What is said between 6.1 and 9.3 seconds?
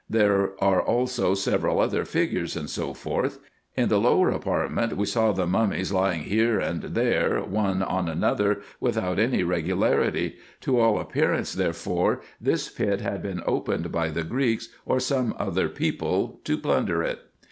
here and there one on another, without